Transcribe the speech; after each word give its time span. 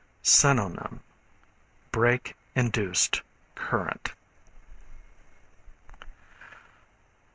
Synonym 0.23 1.01
Break 1.91 2.35
Induced 2.55 3.21
Current. 3.53 4.13